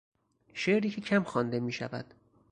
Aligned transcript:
شعری 0.53 0.89
که 0.89 1.01
کم 1.01 1.23
خوانده 1.23 1.59
میشود 1.59 2.13